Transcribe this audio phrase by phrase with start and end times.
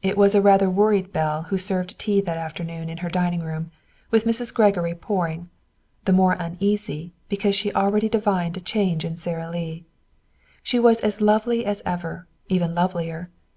[0.00, 3.72] It was rather a worried Belle who served tea that afternoon in her dining room,
[4.12, 4.54] with Mrs.
[4.54, 5.50] Gregory pouring;
[6.04, 9.84] the more uneasy, because already she divined a change in Sara Lee.
[10.62, 13.28] She was as lovely as ever, even lovelier.